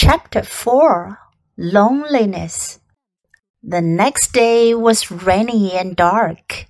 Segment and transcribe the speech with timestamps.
[0.00, 1.18] Chapter 4
[1.56, 2.78] Loneliness
[3.64, 6.66] The next day was rainy and dark.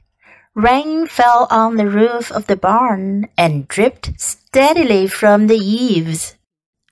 [0.54, 6.36] Rain fell on the roof of the barn and dripped steadily from the eaves.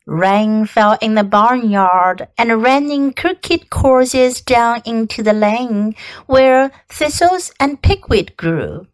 [0.07, 5.95] Rain fell in the barnyard and ran in crooked courses down into the lane
[6.27, 8.87] where thistles and pigweed grew.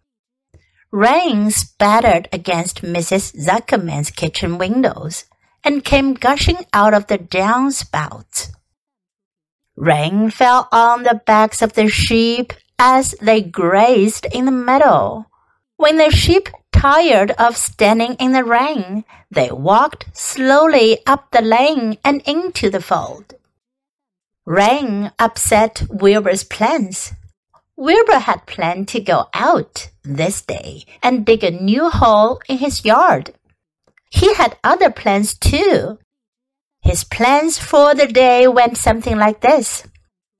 [0.92, 3.34] Rain spattered against Mrs.
[3.34, 5.24] Zuckerman's kitchen windows
[5.64, 8.52] and came gushing out of the downspouts.
[9.76, 15.26] Rain fell on the backs of the sheep as they grazed in the meadow.
[15.76, 21.96] When the sheep tired of standing in the rain, they walked slowly up the lane
[22.04, 23.34] and into the fold.
[24.44, 27.12] Rain upset Wilbur's plans.
[27.76, 32.84] Wilbur had planned to go out this day and dig a new hole in his
[32.84, 33.32] yard.
[34.12, 35.98] He had other plans too.
[36.82, 39.84] His plans for the day went something like this.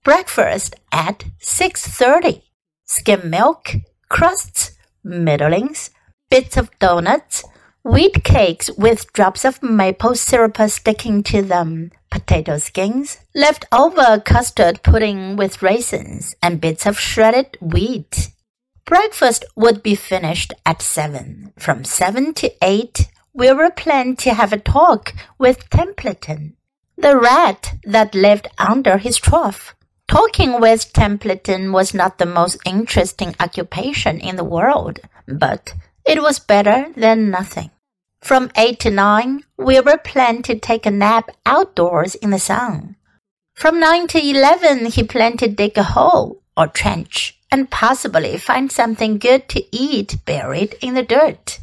[0.05, 2.43] Breakfast at 6.30.
[2.85, 3.73] Skim milk,
[4.11, 4.73] crusts,
[5.05, 5.91] middlings,
[6.29, 7.45] bits of donuts,
[7.83, 15.37] wheat cakes with drops of maple syrup sticking to them, potato skins, leftover custard pudding
[15.37, 18.29] with raisins, and bits of shredded wheat.
[18.85, 21.53] Breakfast would be finished at seven.
[21.59, 26.55] From seven to eight, we were planning to have a talk with Templeton,
[26.97, 29.75] the rat that lived under his trough.
[30.07, 36.39] Talking with Templeton was not the most interesting occupation in the world, but it was
[36.39, 37.71] better than nothing.
[38.21, 42.97] From 8 to 9, Wilbur planned to take a nap outdoors in the sun.
[43.55, 48.71] From 9 to 11, he planned to dig a hole or trench and possibly find
[48.71, 51.61] something good to eat buried in the dirt.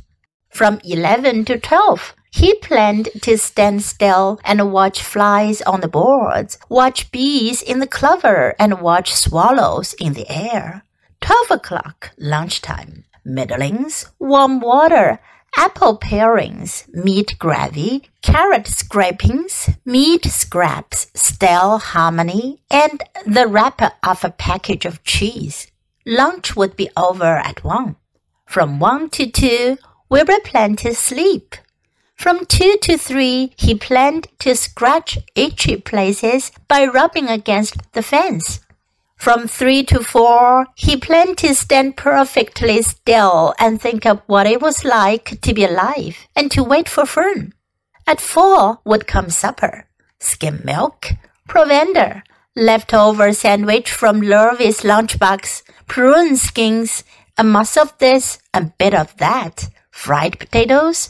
[0.50, 6.58] From 11 to 12, he planned to stand still and watch flies on the boards,
[6.70, 10.84] watch bees in the clover, and watch swallows in the air.
[11.22, 15.20] 12 o'clock, lunchtime middlings, warm water,
[15.56, 24.32] apple parings, meat gravy, carrot scrapings, meat scraps, stale hominy, and the wrapper of a
[24.32, 25.68] package of cheese.
[26.06, 27.96] Lunch would be over at one.
[28.46, 29.78] From one to two,
[30.10, 31.56] Wilbur planned to sleep.
[32.16, 38.60] From two to three, he planned to scratch itchy places by rubbing against the fence.
[39.16, 44.62] From three to four, he planned to stand perfectly still and think of what it
[44.62, 47.54] was like to be alive and to wait for Fern.
[48.08, 49.88] At four would come supper,
[50.20, 51.12] skim milk,
[51.48, 52.24] provender,
[52.56, 57.04] leftover sandwich from Lurvy's lunchbox, prune skins,
[57.38, 61.10] a muss of this, a bit of that, fried potatoes,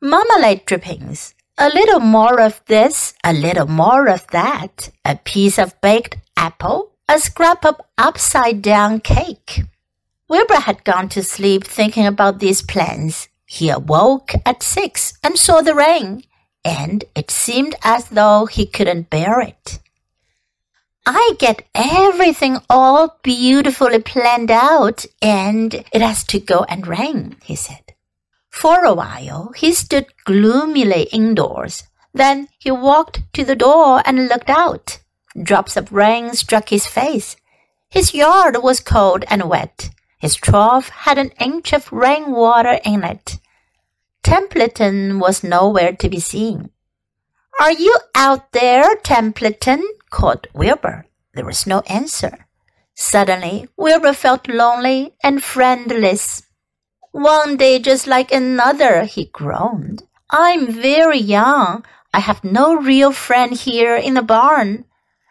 [0.00, 5.78] marmalade drippings, a little more of this, a little more of that, a piece of
[5.80, 9.62] baked apple, a scrap of upside down cake.
[10.28, 13.28] Wilbur had gone to sleep thinking about these plans.
[13.44, 16.22] He awoke at six and saw the rain,
[16.64, 19.80] and it seemed as though he couldn't bear it.
[21.04, 27.56] I get everything all beautifully planned out, and it has to go and rain, he
[27.56, 27.87] said.
[28.50, 31.84] For a while, he stood gloomily indoors.
[32.12, 35.00] Then he walked to the door and looked out.
[35.40, 37.36] Drops of rain struck his face.
[37.90, 39.90] His yard was cold and wet.
[40.18, 43.38] His trough had an inch of rain water in it.
[44.22, 46.70] Templeton was nowhere to be seen.
[47.60, 49.82] Are you out there, Templeton?
[50.10, 51.06] called Wilbur.
[51.34, 52.46] There was no answer.
[52.94, 56.42] Suddenly, Wilbur felt lonely and friendless.
[57.12, 60.02] One day just like another, he groaned.
[60.30, 61.84] I'm very young.
[62.12, 64.84] I have no real friend here in the barn.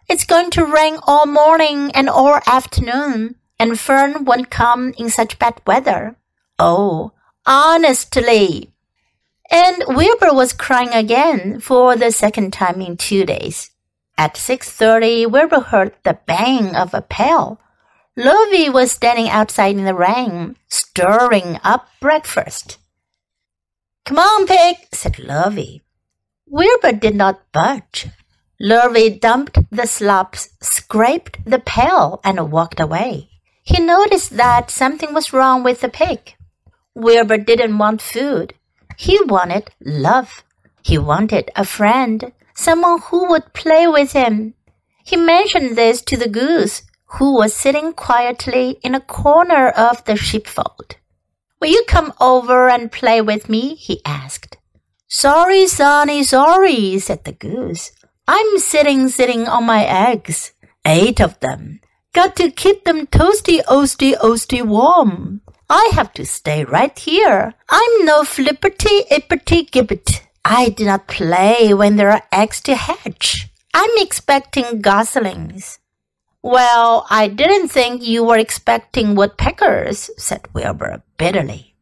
[0.09, 5.37] It's going to rain all morning and all afternoon, and Fern won't come in such
[5.37, 6.16] bad weather.
[6.57, 7.11] Oh,
[7.45, 8.71] honestly.
[9.51, 13.72] And Wilbur was crying again for the second time in two days.
[14.17, 17.59] At 6.30, Wilbur heard the bang of a pail.
[18.17, 22.79] Lurvy was standing outside in the rain, stirring up breakfast.
[24.05, 25.81] Come on, pig, said Lurvy.
[26.47, 28.08] Wilbur did not budge.
[28.59, 33.29] Lurvy dumped the slops, scraped the pail, and walked away.
[33.61, 36.34] He noticed that something was wrong with the pig.
[36.96, 38.55] Wilbur didn't want food.
[38.97, 40.43] He wanted love.
[40.81, 44.55] He wanted a friend, someone who would play with him.
[45.03, 46.81] He mentioned this to the goose,
[47.11, 50.97] who was sitting quietly in a corner of the sheepfold.
[51.59, 53.75] Will you come over and play with me?
[53.75, 54.57] he asked.
[55.07, 57.91] Sorry, Sonny, sorry, said the goose.
[58.27, 60.51] I'm sitting, sitting on my eggs.
[60.85, 61.79] Eight of them.
[62.13, 65.41] Got to keep them toasty, oasty, oasty warm.
[65.69, 67.53] I have to stay right here.
[67.69, 70.21] I'm no flipperty, ipperty, gibbet.
[70.43, 73.47] I do not play when there are eggs to hatch.
[73.73, 75.79] I'm expecting goslings.
[76.47, 81.76] Well, I didn't think you were expecting woodpeckers, said Wilbur bitterly.